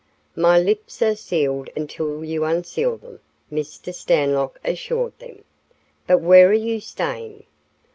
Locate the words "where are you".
6.21-6.79